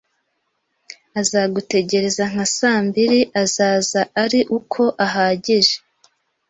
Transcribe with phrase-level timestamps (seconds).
[1.19, 5.75] Azagutegereza nka saa mbiri Azaza ari uko ahagije